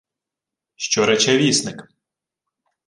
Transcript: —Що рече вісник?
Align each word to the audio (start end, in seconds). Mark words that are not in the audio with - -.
—Що 0.75 1.05
рече 1.05 1.37
вісник? 1.37 1.87